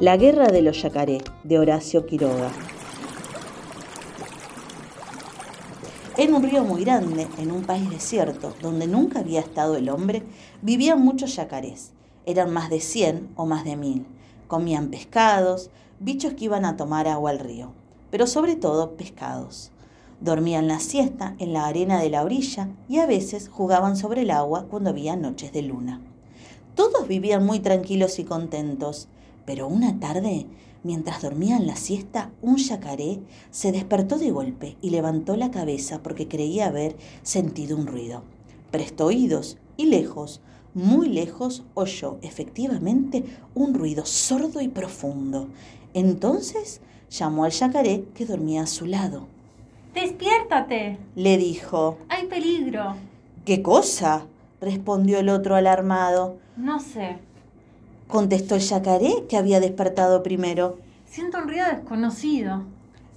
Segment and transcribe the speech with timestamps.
[0.00, 2.50] La guerra de los yacaré, de Horacio Quiroga.
[6.16, 10.22] En un río muy grande, en un país desierto, donde nunca había estado el hombre,
[10.62, 11.92] vivían muchos yacarés.
[12.24, 14.06] Eran más de cien o más de mil.
[14.48, 15.68] Comían pescados,
[15.98, 17.72] bichos que iban a tomar agua al río,
[18.10, 19.70] pero sobre todo pescados.
[20.22, 24.30] Dormían la siesta en la arena de la orilla y a veces jugaban sobre el
[24.30, 26.00] agua cuando había noches de luna.
[26.74, 29.06] Todos vivían muy tranquilos y contentos,
[29.44, 30.46] pero una tarde,
[30.82, 36.28] mientras dormían la siesta, un yacaré se despertó de golpe y levantó la cabeza porque
[36.28, 38.22] creía haber sentido un ruido.
[38.70, 40.40] Prestó oídos y lejos,
[40.74, 45.48] muy lejos, oyó efectivamente un ruido sordo y profundo.
[45.94, 49.26] Entonces llamó al yacaré que dormía a su lado.
[49.94, 51.98] Despiértate, le dijo.
[52.08, 52.94] Hay peligro.
[53.44, 54.26] ¿Qué cosa?
[54.60, 56.36] respondió el otro alarmado.
[56.56, 57.16] No sé,
[58.10, 60.78] contestó el yacaré que había despertado primero.
[61.06, 62.64] Siento un ruido desconocido.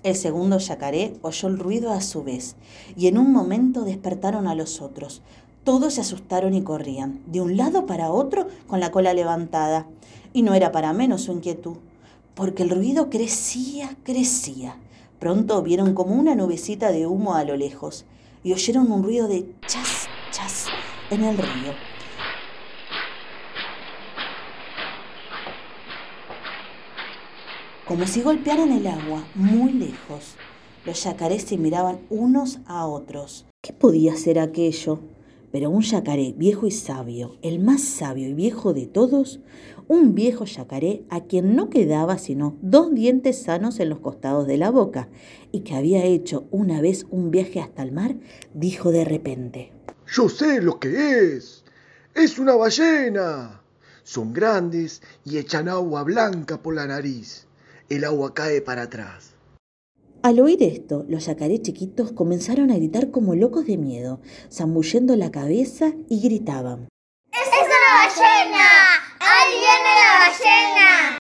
[0.03, 2.55] El segundo yacaré oyó el ruido a su vez,
[2.95, 5.21] y en un momento despertaron a los otros.
[5.63, 9.87] Todos se asustaron y corrían, de un lado para otro, con la cola levantada.
[10.33, 11.77] Y no era para menos su inquietud,
[12.35, 14.77] porque el ruido crecía, crecía.
[15.19, 18.05] Pronto vieron como una nubecita de humo a lo lejos,
[18.43, 20.65] y oyeron un ruido de chas, chas
[21.09, 21.92] en el río.
[27.87, 30.35] Como si golpearan el agua muy lejos.
[30.85, 33.45] Los yacarés se miraban unos a otros.
[33.61, 34.99] ¿Qué podía ser aquello?
[35.51, 39.41] Pero un yacaré viejo y sabio, el más sabio y viejo de todos,
[39.87, 44.57] un viejo yacaré a quien no quedaba sino dos dientes sanos en los costados de
[44.57, 45.09] la boca
[45.51, 48.15] y que había hecho una vez un viaje hasta el mar,
[48.53, 49.71] dijo de repente,
[50.07, 51.63] Yo sé lo que es.
[52.15, 53.61] Es una ballena.
[54.03, 57.45] Son grandes y echan agua blanca por la nariz
[57.95, 59.35] el agua cae para atrás.
[60.23, 65.31] Al oír esto, los yacarés chiquitos comenzaron a gritar como locos de miedo, zambullendo la
[65.31, 66.87] cabeza y gritaban.
[67.31, 68.69] ¡Es una ballena!
[69.19, 71.19] ¡Ahí viene la ballena!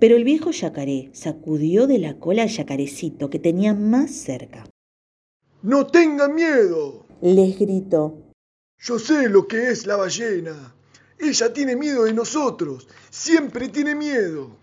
[0.00, 4.64] Pero el viejo yacaré sacudió de la cola al yacarecito que tenía más cerca.
[5.62, 7.06] ¡No tengan miedo!
[7.20, 8.32] les gritó.
[8.80, 10.74] Yo sé lo que es la ballena.
[11.18, 12.86] Ella tiene miedo de nosotros.
[13.10, 14.56] Siempre tiene miedo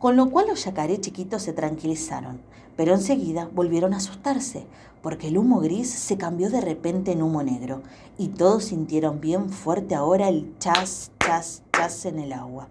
[0.00, 2.40] con lo cual los yacaré chiquitos se tranquilizaron,
[2.74, 4.64] pero enseguida volvieron a asustarse,
[5.02, 7.82] porque el humo gris se cambió de repente en humo negro,
[8.16, 12.68] y todos sintieron bien fuerte ahora el chas, chas, chas en el agua.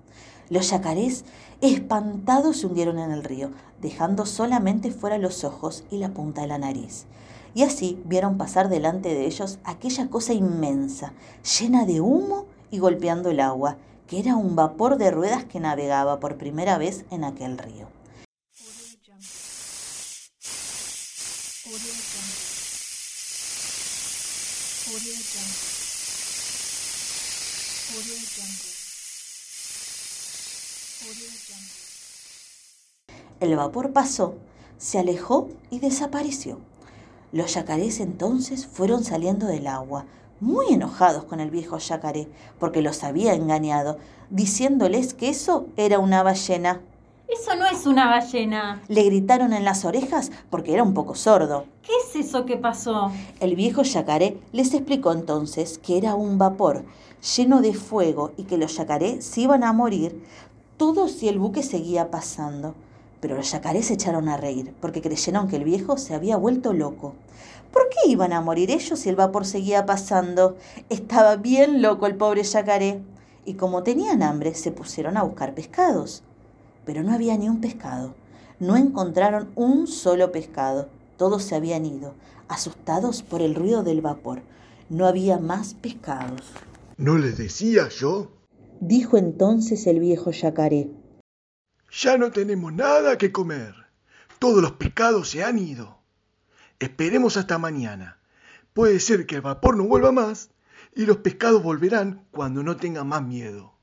[0.50, 1.24] Los yacarés,
[1.62, 6.48] espantados, se hundieron en el río, dejando solamente fuera los ojos y la punta de
[6.48, 7.06] la nariz.
[7.54, 11.14] Y así vieron pasar delante de ellos aquella cosa inmensa,
[11.60, 13.78] llena de humo y golpeando el agua,
[14.10, 17.88] que era un vapor de ruedas que navegaba por primera vez en aquel río.
[33.40, 34.36] El vapor pasó,
[34.78, 36.60] se alejó y desapareció.
[37.32, 40.06] Los yacarés entonces fueron saliendo del agua,
[40.40, 42.28] muy enojados con el viejo yacaré,
[42.60, 43.98] porque los había engañado,
[44.30, 46.82] diciéndoles que eso era una ballena.
[47.28, 48.82] Eso no es una ballena.
[48.88, 51.66] Le gritaron en las orejas porque era un poco sordo.
[51.84, 53.12] ¿Qué es eso que pasó?
[53.40, 56.86] El viejo yacaré les explicó entonces que era un vapor
[57.36, 60.24] lleno de fuego y que los yacaré se iban a morir
[60.78, 62.74] todos si el buque seguía pasando.
[63.20, 66.74] Pero los yacarés se echaron a reír porque creyeron que el viejo se había vuelto
[66.74, 67.16] loco.
[67.72, 70.58] ¿Por qué iban a morir ellos si el vapor seguía pasando?
[70.90, 73.02] Estaba bien loco el pobre yacaré.
[73.46, 76.24] Y como tenían hambre, se pusieron a buscar pescados.
[76.86, 78.16] Pero no había ni un pescado.
[78.60, 80.90] No encontraron un solo pescado.
[81.18, 82.14] Todos se habían ido,
[82.48, 84.42] asustados por el ruido del vapor.
[84.90, 86.42] No había más pescados.
[86.98, 88.32] ¿No les decía yo?
[88.82, 90.90] Dijo entonces el viejo yacaré.
[91.92, 93.74] Ya no tenemos nada que comer.
[94.38, 95.98] Todos los pescados se han ido.
[96.80, 98.20] Esperemos hasta mañana.
[98.74, 100.52] Puede ser que el vapor no vuelva más
[100.96, 103.74] y los pescados volverán cuando no tengan más miedo.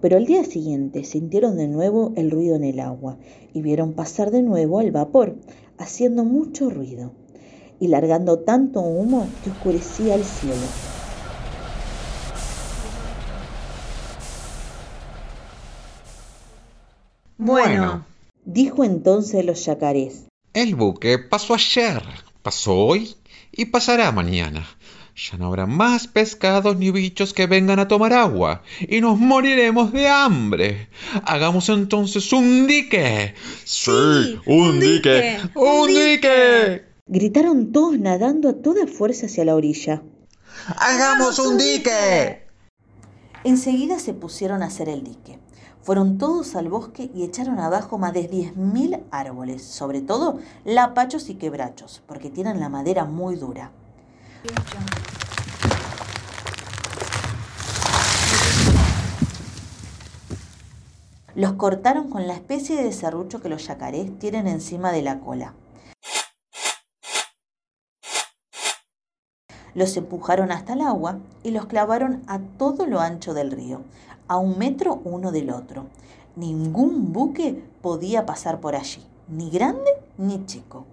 [0.00, 3.18] Pero al día siguiente sintieron de nuevo el ruido en el agua
[3.52, 5.36] y vieron pasar de nuevo al vapor,
[5.78, 7.12] haciendo mucho ruido
[7.78, 10.89] y largando tanto humo que oscurecía el cielo.
[17.42, 18.04] Bueno,
[18.44, 22.02] dijo entonces los yacarés, el buque pasó ayer,
[22.42, 23.16] pasó hoy
[23.50, 24.68] y pasará mañana.
[25.16, 29.90] Ya no habrá más pescados ni bichos que vengan a tomar agua y nos moriremos
[29.90, 30.90] de hambre.
[31.24, 33.34] Hagamos entonces un dique.
[33.64, 35.38] Sí, un dique.
[35.54, 36.84] ¡Un dique!
[37.06, 40.02] Gritaron todos nadando a toda fuerza hacia la orilla.
[40.76, 42.46] ¡Hagamos un dique!
[43.44, 45.38] Enseguida se pusieron a hacer el dique.
[45.82, 51.36] Fueron todos al bosque y echaron abajo más de 10.000 árboles, sobre todo lapachos y
[51.36, 53.70] quebrachos, porque tienen la madera muy dura.
[61.34, 65.54] Los cortaron con la especie de serrucho que los yacarés tienen encima de la cola.
[69.74, 73.82] Los empujaron hasta el agua y los clavaron a todo lo ancho del río,
[74.30, 75.86] a un metro uno del otro.
[76.36, 80.84] Ningún buque podía pasar por allí, ni grande ni chico.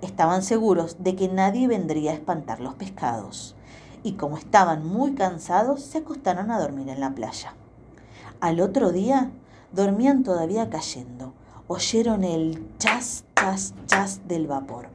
[0.00, 3.54] Estaban seguros de que nadie vendría a espantar los pescados,
[4.02, 7.54] y como estaban muy cansados, se acostaron a dormir en la playa.
[8.40, 9.30] Al otro día
[9.72, 11.34] dormían todavía cayendo.
[11.68, 14.88] Oyeron el chas, chas, chas del vapor.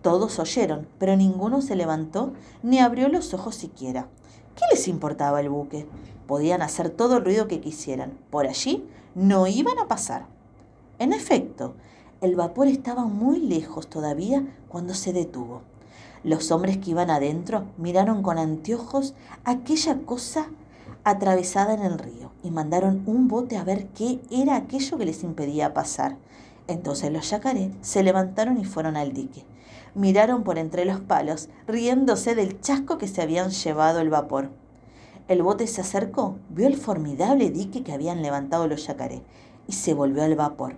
[0.00, 2.32] Todos oyeron, pero ninguno se levantó
[2.62, 4.08] ni abrió los ojos siquiera.
[4.56, 5.86] ¿Qué les importaba el buque?
[6.28, 8.12] Podían hacer todo el ruido que quisieran.
[8.30, 8.86] Por allí
[9.16, 10.26] no iban a pasar.
[11.00, 11.74] En efecto,
[12.20, 15.62] el vapor estaba muy lejos todavía cuando se detuvo.
[16.22, 19.14] Los hombres que iban adentro miraron con anteojos
[19.44, 20.48] aquella cosa
[21.02, 25.24] atravesada en el río y mandaron un bote a ver qué era aquello que les
[25.24, 26.16] impedía pasar.
[26.66, 29.44] Entonces los yacaré se levantaron y fueron al dique.
[29.94, 34.50] Miraron por entre los palos, riéndose del chasco que se habían llevado el vapor.
[35.28, 39.20] El bote se acercó, vio el formidable dique que habían levantado los yacaré
[39.66, 40.76] y se volvió al vapor.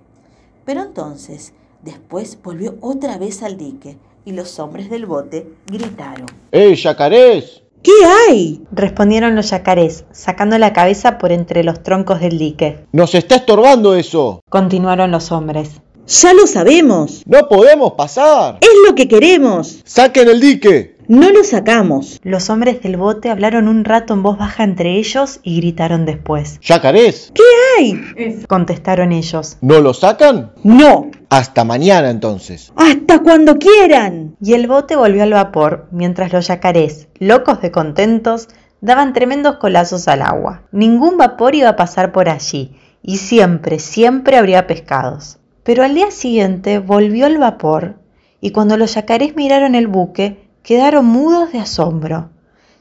[0.64, 6.26] Pero entonces, después volvió otra vez al dique y los hombres del bote gritaron.
[6.50, 7.62] ¡Eh, yacarés!
[7.80, 8.64] ¿Qué hay?
[8.72, 12.84] respondieron los yacarés, sacando la cabeza por entre los troncos del dique.
[12.90, 14.42] ¡Nos está estorbando eso!
[14.50, 15.80] Continuaron los hombres.
[16.10, 17.22] Ya lo sabemos.
[17.24, 18.58] ¡No podemos pasar!
[18.62, 19.80] Es lo que queremos.
[19.84, 20.96] ¡Saquen el dique!
[21.06, 22.18] No lo sacamos.
[22.24, 26.58] Los hombres del bote hablaron un rato en voz baja entre ellos y gritaron después.
[26.62, 27.30] ¡Yacarés!
[27.32, 27.42] ¿Qué
[27.78, 28.44] hay?
[28.48, 29.56] Contestaron ellos.
[29.60, 30.50] ¿No lo sacan?
[30.64, 31.12] No.
[31.28, 32.72] Hasta mañana entonces.
[32.74, 34.34] Hasta cuando quieran.
[34.40, 38.48] Y el bote volvió al vapor, mientras los yacarés, locos de contentos,
[38.80, 40.62] daban tremendos colazos al agua.
[40.72, 45.39] Ningún vapor iba a pasar por allí, y siempre, siempre habría pescados.
[45.70, 47.94] Pero al día siguiente volvió el vapor,
[48.40, 52.30] y cuando los yacarés miraron el buque, quedaron mudos de asombro.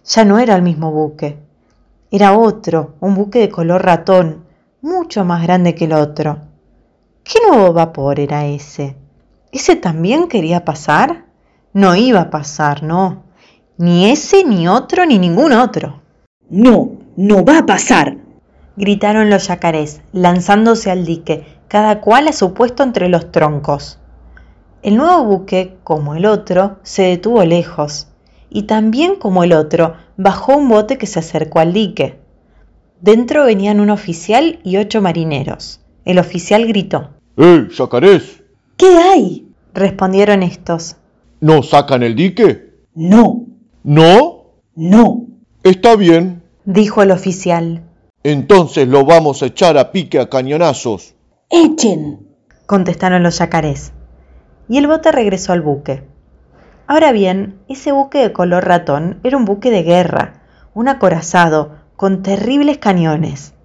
[0.08, 1.38] Ya no era el mismo buque.
[2.10, 4.46] Era otro, un buque de color ratón,
[4.82, 6.40] mucho más grande que el otro.
[7.24, 8.96] ¿Qué nuevo vapor era ese?
[9.52, 11.26] ¿Ese también quería pasar?
[11.74, 13.22] No iba a pasar, no.
[13.78, 16.02] Ni ese, ni otro, ni ningún otro.
[16.50, 18.18] No, no va a pasar.
[18.78, 24.00] Gritaron los yacarés, lanzándose al dique, cada cual a su puesto entre los troncos.
[24.81, 28.07] El nuevo buque, como el otro, se detuvo lejos,
[28.50, 32.19] y también como el otro, bajó un bote que se acercó al dique.
[33.00, 35.80] Dentro venían un oficial y ocho marineros.
[36.04, 37.12] El oficial gritó.
[37.38, 38.42] ¡Eh, yacarés!
[38.75, 39.48] ¿Qué hay?
[39.74, 40.95] Respondieron estos.
[41.40, 42.73] ¿No sacan el dique?
[42.95, 43.45] No,
[43.83, 44.45] ¿No?
[44.76, 45.28] no.
[45.64, 46.42] Está bien.
[46.66, 47.83] Dijo el oficial.
[48.23, 51.16] Entonces lo vamos a echar a pique a cañonazos.
[51.52, 52.28] Echen.
[52.68, 53.92] Contestaron los yacarés.
[54.68, 56.04] Y el bote regresó al buque.
[56.86, 60.44] Ahora bien, ese buque de color ratón era un buque de guerra,
[60.76, 63.56] un acorazado, con terribles cañones.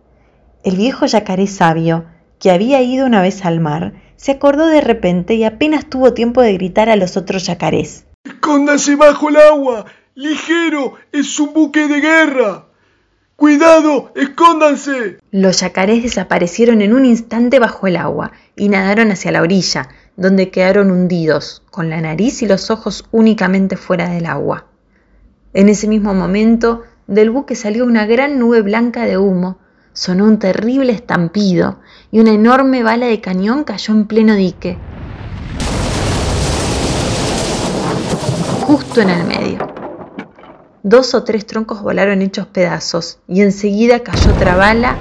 [0.62, 2.06] El viejo yacaré sabio,
[2.38, 6.40] que había ido una vez al mar, se acordó de repente y apenas tuvo tiempo
[6.40, 8.06] de gritar a los otros yacarés.
[8.24, 9.84] ¡Escóndanse bajo el agua!
[10.14, 10.94] ¡Ligero!
[11.12, 12.64] ¡Es un buque de guerra!
[13.36, 14.12] ¡Cuidado!
[14.14, 15.18] ¡Escóndanse!
[15.32, 20.50] Los yacarés desaparecieron en un instante bajo el agua y nadaron hacia la orilla, donde
[20.50, 24.66] quedaron hundidos, con la nariz y los ojos únicamente fuera del agua.
[25.52, 29.58] En ese mismo momento, del buque salió una gran nube blanca de humo,
[29.92, 31.80] sonó un terrible estampido
[32.12, 34.78] y una enorme bala de cañón cayó en pleno dique,
[38.60, 39.73] justo en el medio.
[40.86, 44.98] Dos o tres troncos volaron hechos pedazos y enseguida cayó otra bala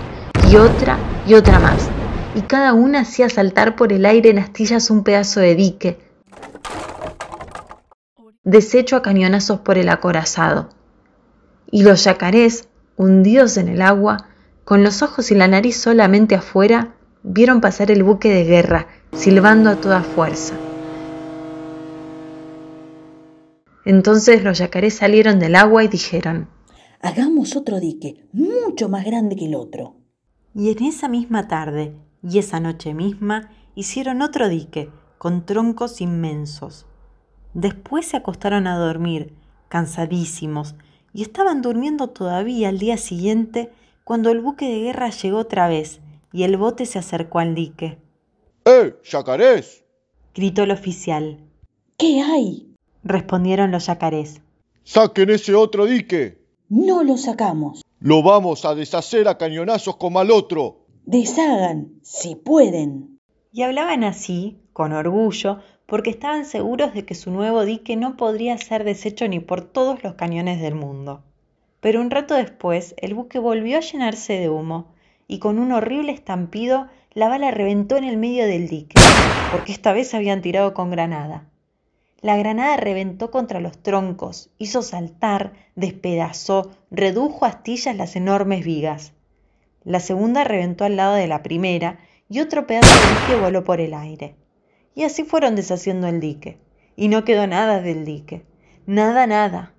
[0.50, 0.98] y otra
[1.28, 1.90] y otra más,
[2.36, 6.00] y cada una hacía saltar por el aire en astillas un pedazo de dique,
[8.46, 10.70] deshecho a cañonazos por el acorazado.
[11.70, 14.30] Y los yacarés, hundidos en el agua,
[14.63, 19.70] con los ojos y la nariz solamente afuera, vieron pasar el buque de guerra, silbando
[19.70, 20.56] a toda fuerza.
[23.86, 26.50] Entonces los yacarés salieron del agua y dijeron,
[27.02, 29.96] Hagamos otro dique, mucho más grande que el otro.
[30.56, 36.86] Y en esa misma tarde y esa noche misma hicieron otro dique con troncos inmensos.
[37.54, 39.34] Después se acostaron a dormir,
[39.68, 40.75] cansadísimos,
[41.13, 43.72] y estaban durmiendo todavía al día siguiente
[44.04, 46.00] cuando el buque de guerra llegó otra vez
[46.32, 48.00] y el bote se acercó al dique.
[48.66, 49.84] ¡Eh, yacarés!
[50.34, 51.40] Gritó el oficial.
[51.98, 52.73] ¿Qué hay?
[53.03, 54.41] Respondieron los yacarés.
[54.83, 56.41] ¡Saquen ese otro dique!
[56.69, 57.83] No lo sacamos.
[58.00, 60.86] Lo vamos a deshacer a cañonazos como al otro.
[61.05, 63.19] Deshagan, si pueden.
[63.51, 68.57] Y hablaban así, con orgullo, porque estaban seguros de que su nuevo dique no podría
[68.57, 71.24] ser deshecho ni por todos los cañones del mundo.
[71.81, 74.88] Pero un rato después el buque volvió a llenarse de humo,
[75.27, 79.00] y con un horrible estampido la bala reventó en el medio del dique,
[79.51, 81.50] porque esta vez habían tirado con granada.
[82.24, 89.12] La granada reventó contra los troncos, hizo saltar, despedazó, redujo a astillas las enormes vigas.
[89.84, 92.00] La segunda reventó al lado de la primera
[92.30, 94.38] y otro pedazo de dique voló por el aire.
[94.96, 96.60] Y así fueron deshaciendo el dique.
[96.96, 98.46] Y no quedó nada del dique.
[98.86, 99.74] Nada, nada.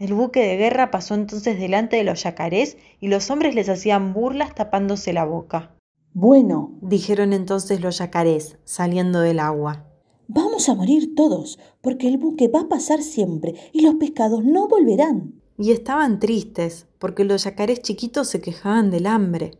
[0.00, 4.14] El buque de guerra pasó entonces delante de los yacarés y los hombres les hacían
[4.14, 5.70] burlas tapándose la boca.
[6.12, 9.93] Bueno, Dijeron entonces los yacarés, saliendo del agua.
[10.28, 14.68] Vamos a morir todos, porque el buque va a pasar siempre y los pescados no
[14.68, 15.40] volverán.
[15.56, 19.58] Y estaban tristes, porque los yacarés chiquitos se quejaban del hambre.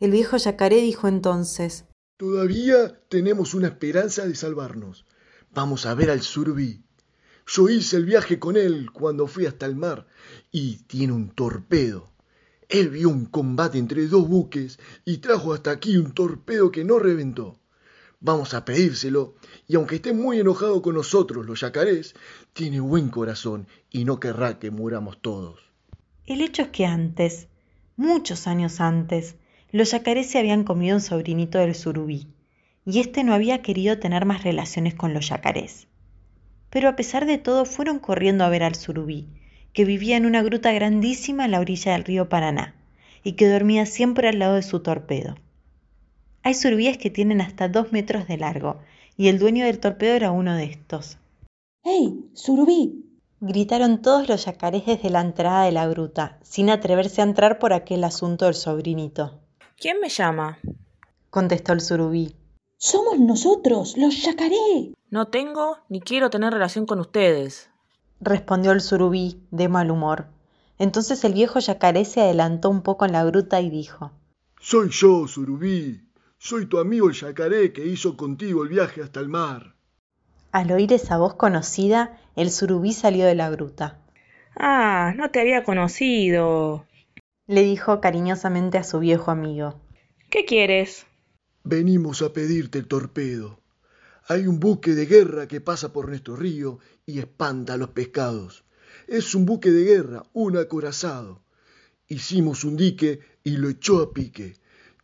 [0.00, 1.84] El viejo yacaré dijo entonces,
[2.16, 5.06] Todavía tenemos una esperanza de salvarnos.
[5.52, 6.84] Vamos a ver al surubí.
[7.46, 10.06] Yo hice el viaje con él cuando fui hasta el mar
[10.50, 12.12] y tiene un torpedo.
[12.68, 16.98] Él vio un combate entre dos buques y trajo hasta aquí un torpedo que no
[16.98, 17.59] reventó.
[18.22, 19.34] Vamos a pedírselo
[19.66, 22.14] y aunque esté muy enojado con nosotros los yacarés,
[22.52, 25.60] tiene buen corazón y no querrá que muramos todos.
[26.26, 27.48] El hecho es que antes,
[27.96, 29.36] muchos años antes,
[29.72, 32.28] los yacarés se habían comido un sobrinito del surubí,
[32.84, 35.86] y éste no había querido tener más relaciones con los yacarés.
[36.68, 39.28] Pero a pesar de todo fueron corriendo a ver al surubí,
[39.72, 42.74] que vivía en una gruta grandísima a la orilla del río Paraná,
[43.24, 45.36] y que dormía siempre al lado de su torpedo.
[46.42, 48.80] Hay surubíes que tienen hasta dos metros de largo,
[49.16, 51.18] y el dueño del torpedo era uno de estos.
[51.82, 53.04] ¡Hey, surubí!
[53.40, 57.72] Gritaron todos los yacarés desde la entrada de la gruta, sin atreverse a entrar por
[57.72, 59.38] aquel asunto del sobrinito.
[59.78, 60.58] ¿Quién me llama?
[61.30, 62.34] Contestó el surubí.
[62.76, 64.94] Somos nosotros, los yacaré.
[65.10, 67.70] No tengo ni quiero tener relación con ustedes.
[68.20, 70.28] Respondió el surubí, de mal humor.
[70.78, 74.12] Entonces el viejo yacaré se adelantó un poco en la gruta y dijo,
[74.60, 76.09] Soy yo, surubí.
[76.42, 79.74] Soy tu amigo el yacaré que hizo contigo el viaje hasta el mar.
[80.52, 84.00] Al oír esa voz conocida, el surubí salió de la gruta.
[84.56, 86.86] Ah, no te había conocido.
[87.46, 89.82] Le dijo cariñosamente a su viejo amigo.
[90.30, 91.04] ¿Qué quieres?
[91.62, 93.60] Venimos a pedirte el torpedo.
[94.26, 98.64] Hay un buque de guerra que pasa por nuestro río y espanta a los pescados.
[99.06, 101.42] Es un buque de guerra, un acorazado.
[102.08, 104.54] Hicimos un dique y lo echó a pique.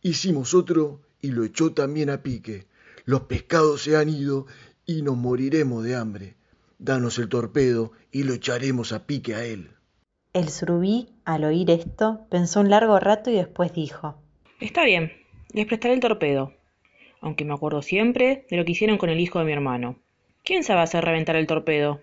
[0.01, 2.67] Hicimos otro y lo echó también a pique.
[3.05, 4.45] Los pescados se han ido
[4.85, 6.35] y nos moriremos de hambre.
[6.79, 9.71] Danos el torpedo y lo echaremos a pique a él.
[10.33, 14.21] El surubí, al oír esto, pensó un largo rato y después dijo,
[14.59, 15.11] Está bien,
[15.53, 16.53] les prestaré el torpedo.
[17.21, 19.97] Aunque me acuerdo siempre de lo que hicieron con el hijo de mi hermano.
[20.43, 22.01] ¿Quién sabe hacer reventar el torpedo?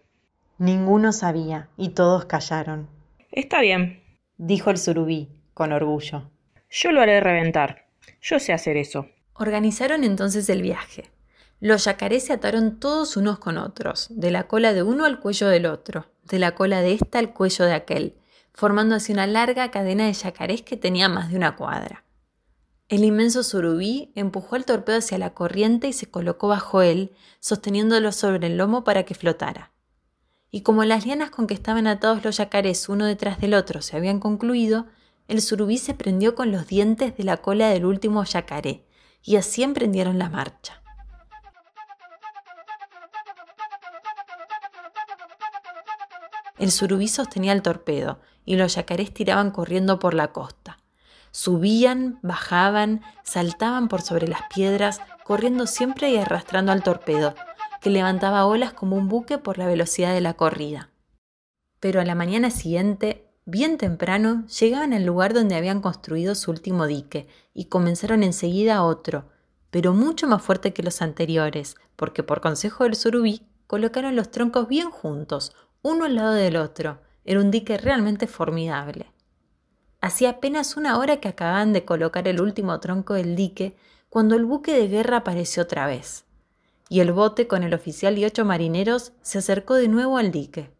[0.59, 2.89] Ninguno sabía, y todos callaron.
[3.31, 4.03] Está bien,
[4.37, 6.29] Dijo el surubí, con orgullo.
[6.69, 7.84] yo lo haré reventar.
[8.21, 9.09] Yo sé hacer eso.
[9.35, 11.11] Organizaron entonces el viaje.
[11.61, 15.49] Los yacarés se ataron todos unos con otros, de la cola de uno al cuello
[15.49, 18.17] del otro, de la cola de ésta al cuello de aquel,
[18.53, 22.05] formando así una larga cadena de yacarés que tenía más de una cuadra.
[22.89, 28.13] El inmenso surubí empujó el torpedo hacia la corriente y se colocó bajo él, sosteniéndolo
[28.13, 29.73] sobre el lomo para que flotara.
[30.51, 33.97] Y como las lianas con que estaban atados los yacarés uno detrás del otro se
[33.97, 34.87] habían concluido,
[35.29, 38.87] el surubí se prendió con los dientes de la cola del último yacaré,
[39.23, 40.83] y así emprendieron la marcha.
[46.59, 50.79] El surubí sostenía el torpedo y los yacarés tiraban corriendo por la costa.
[51.31, 57.35] Subían, bajaban, saltaban por sobre las piedras, corriendo siempre y arrastrando al torpedo,
[57.81, 60.91] que levantaba olas como un buque por la velocidad de la corrida.
[61.81, 66.87] Pero a la mañana siguiente, bien temprano, llegaban al lugar donde habían construido su último
[66.87, 69.29] dique y comenzaron enseguida otro,
[69.71, 74.69] pero mucho más fuerte que los anteriores, porque por consejo del surubí colocaron los troncos
[74.69, 77.01] bien juntos, uno al lado del otro.
[77.25, 79.11] Era un dique realmente formidable.
[80.01, 83.77] Hacía apenas una hora que acababan de colocar el último tronco del dique
[84.11, 86.25] cuando el buque de guerra apareció otra vez,
[86.89, 90.71] y el bote con el oficial y ocho marineros se acercó de nuevo al dique.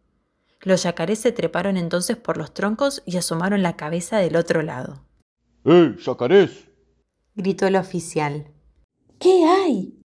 [0.65, 5.03] Los yacarés se treparon entonces por los troncos y asomaron la cabeza del otro lado.
[5.63, 6.65] ¡Eh, yacarés!
[7.35, 8.47] gritó el oficial.
[9.19, 9.99] ¿Qué hay?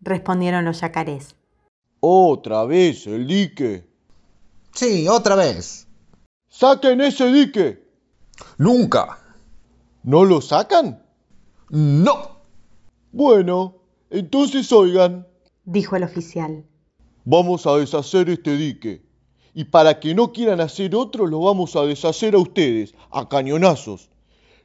[0.00, 1.36] respondieron los yacarés.
[2.00, 3.86] Otra vez el dique.
[4.72, 5.86] Sí, otra vez.
[6.48, 7.86] ¡Saquen ese dique!
[8.56, 9.18] Nunca.
[10.02, 11.02] ¿No lo sacan?
[11.68, 12.36] No.
[13.12, 13.76] Bueno,
[14.10, 15.26] entonces oigan,
[15.64, 16.64] dijo el oficial.
[17.24, 19.05] vamos a deshacer este dique.
[19.58, 24.10] Y para que no quieran hacer otro, lo vamos a deshacer a ustedes, a cañonazos.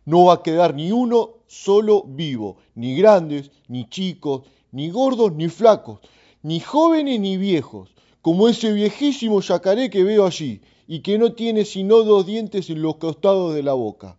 [0.04, 4.42] No va a quedar ni uno solo vivo, ni grandes, ni chicos,
[4.74, 6.02] ni gordos, ni flacos,
[6.44, 11.64] ni jóvenes, ni viejos, como ese viejísimo yacaré que veo allí, y que no tiene
[11.64, 14.18] sino dos dientes en los costados de la boca.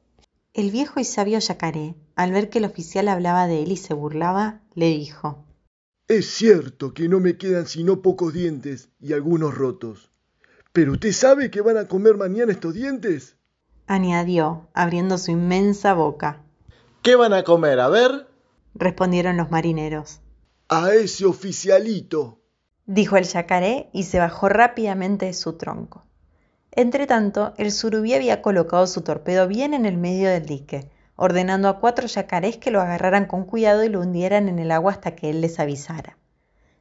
[0.55, 3.93] El viejo y sabio yacaré, al ver que el oficial hablaba de él y se
[3.93, 5.45] burlaba, le dijo
[6.09, 10.12] Es cierto que no me quedan sino pocos dientes y algunos rotos.
[10.73, 13.37] ¿Pero usted sabe que van a comer mañana estos dientes?
[13.87, 16.41] añadió, abriendo su inmensa boca.
[17.03, 17.79] ¿Qué van a comer?
[17.81, 18.27] A ver.
[18.75, 20.21] Respondieron los marineros.
[20.69, 22.39] A ese oficialito.
[22.87, 26.07] Dijo el yacaré y se bajó rápidamente de su tronco.
[26.71, 31.79] Entretanto, el surubí había colocado su torpedo bien en el medio del dique, ordenando a
[31.81, 35.29] cuatro yacarés que lo agarraran con cuidado y lo hundieran en el agua hasta que
[35.29, 36.17] él les avisara.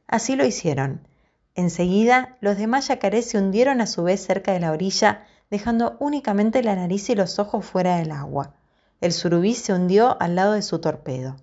[0.06, 1.06] Así lo hicieron.
[1.54, 6.62] Enseguida, los demás yacarés se hundieron a su vez cerca de la orilla, dejando únicamente
[6.62, 8.54] la nariz y los ojos fuera del agua.
[9.02, 11.36] El surubí se hundió al lado de su torpedo.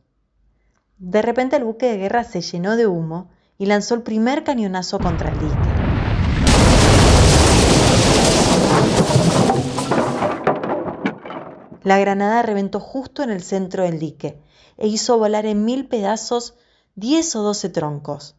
[0.98, 4.98] De repente el buque de guerra se llenó de humo y lanzó el primer cañonazo
[4.98, 5.56] contra el dique.
[11.84, 14.42] La granada reventó justo en el centro del dique
[14.78, 16.56] e hizo volar en mil pedazos
[16.96, 18.39] diez o doce troncos.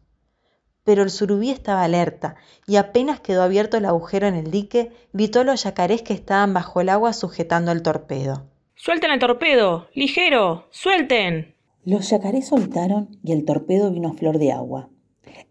[0.83, 2.35] Pero el surubí estaba alerta
[2.67, 6.53] y apenas quedó abierto el agujero en el dique, gritó a los yacarés que estaban
[6.53, 8.47] bajo el agua sujetando el torpedo.
[8.75, 9.87] ¡Suelten el torpedo!
[9.93, 10.65] ¡Ligero!
[10.71, 11.53] ¡Suelten!
[11.83, 14.89] Los yacarés soltaron y el torpedo vino a flor de agua.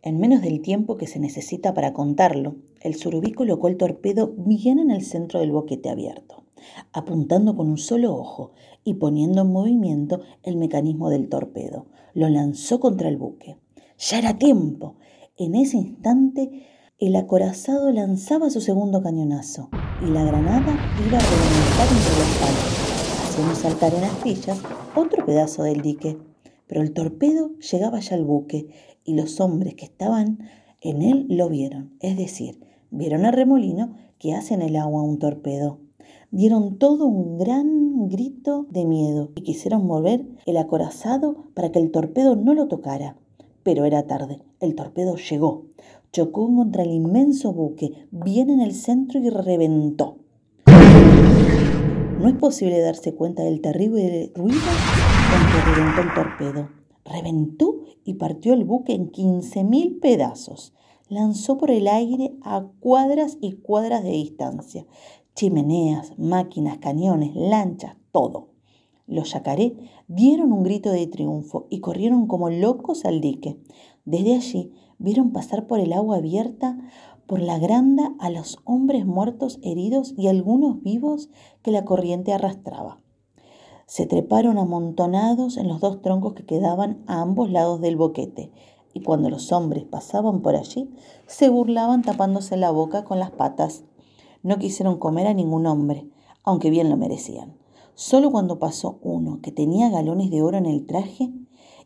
[0.02, 4.78] En menos del tiempo que se necesita para contarlo, el surubí colocó el torpedo bien
[4.78, 6.44] en el centro del boquete abierto,
[6.92, 8.52] apuntando con un solo ojo
[8.84, 11.86] y poniendo en movimiento el mecanismo del torpedo.
[12.14, 13.56] Lo lanzó contra el buque.
[13.98, 14.96] Ya era tiempo.
[15.40, 16.66] En ese instante,
[16.98, 19.70] el acorazado lanzaba su segundo cañonazo
[20.06, 20.70] y la granada
[21.08, 24.60] iba a reventar entre los palos, haciendo saltar en astillas
[24.94, 26.18] otro pedazo del dique.
[26.66, 28.68] Pero el torpedo llegaba ya al buque
[29.02, 30.40] y los hombres que estaban
[30.82, 35.18] en él lo vieron, es decir, vieron el remolino que hace en el agua un
[35.18, 35.78] torpedo.
[36.30, 41.92] Dieron todo un gran grito de miedo y quisieron mover el acorazado para que el
[41.92, 43.16] torpedo no lo tocara.
[43.62, 45.66] Pero era tarde, el torpedo llegó,
[46.12, 50.16] chocó contra el inmenso buque, bien en el centro y reventó.
[50.66, 54.60] No es posible darse cuenta del terrible ruido
[55.30, 56.68] con que reventó el torpedo.
[57.02, 60.74] Reventó y partió el buque en quince mil pedazos.
[61.08, 64.86] Lanzó por el aire a cuadras y cuadras de distancia.
[65.34, 68.49] Chimeneas, máquinas, cañones, lanchas, todo.
[69.10, 69.74] Los yacaré
[70.06, 73.58] dieron un grito de triunfo y corrieron como locos al dique.
[74.04, 76.78] Desde allí vieron pasar por el agua abierta
[77.26, 81.28] por la granda a los hombres muertos, heridos y algunos vivos
[81.62, 83.00] que la corriente arrastraba.
[83.86, 88.52] Se treparon amontonados en los dos troncos que quedaban a ambos lados del boquete,
[88.94, 90.88] y cuando los hombres pasaban por allí,
[91.26, 93.82] se burlaban tapándose la boca con las patas.
[94.44, 96.08] No quisieron comer a ningún hombre,
[96.44, 97.59] aunque bien lo merecían.
[98.00, 101.28] Solo cuando pasó uno que tenía galones de oro en el traje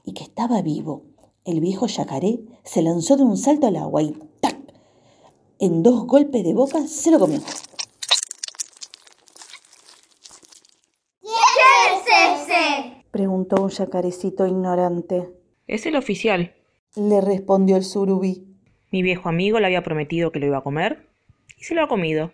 [0.05, 1.03] y que estaba vivo,
[1.45, 4.57] el viejo yacaré se lanzó de un salto al agua y ¡tac!
[5.59, 7.41] En dos golpes de boca se lo comió.
[11.21, 11.35] ¿Quién
[11.97, 13.05] es ese?
[13.11, 15.35] Preguntó un yacarecito ignorante.
[15.67, 16.55] Es el oficial.
[16.95, 18.57] Le respondió el surubí.
[18.93, 21.09] Mi viejo amigo le había prometido que lo iba a comer
[21.59, 22.31] y se lo ha comido.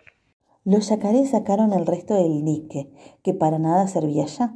[0.63, 2.91] Los yacarés sacaron el resto del dique,
[3.23, 4.55] que para nada servía ya,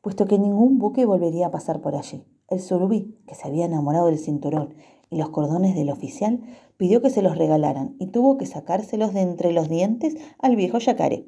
[0.00, 2.22] puesto que ningún buque volvería a pasar por allí.
[2.46, 4.74] El surubí, que se había enamorado del cinturón
[5.10, 6.40] y los cordones del oficial,
[6.76, 10.78] pidió que se los regalaran y tuvo que sacárselos de entre los dientes al viejo
[10.78, 11.26] yacaré,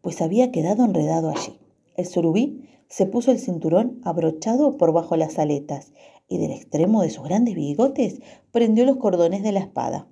[0.00, 1.60] pues había quedado enredado allí.
[1.94, 5.92] El surubí se puso el cinturón abrochado por bajo las aletas
[6.26, 10.08] y del extremo de sus grandes bigotes prendió los cordones de la espada.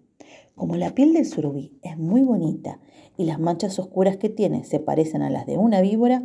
[0.54, 2.80] Como la piel del surubí es muy bonita
[3.16, 6.22] y las manchas oscuras que tiene se parecen a las de una víbora,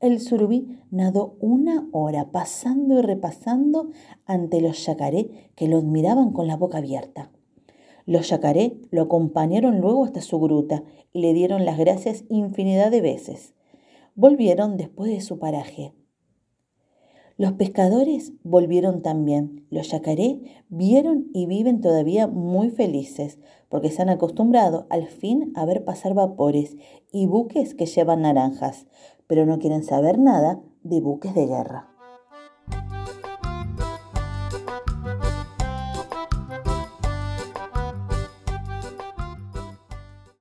[0.00, 3.90] el surubí nadó una hora pasando y repasando
[4.26, 7.30] ante los yacaré que lo admiraban con la boca abierta.
[8.06, 13.00] Los yacaré lo acompañaron luego hasta su gruta y le dieron las gracias infinidad de
[13.00, 13.54] veces.
[14.14, 15.92] Volvieron después de su paraje.
[17.38, 19.64] Los pescadores volvieron también.
[19.70, 25.64] Los yacaré vieron y viven todavía muy felices porque se han acostumbrado al fin a
[25.64, 26.76] ver pasar vapores
[27.12, 28.88] y buques que llevan naranjas,
[29.28, 31.97] pero no quieren saber nada de buques de guerra.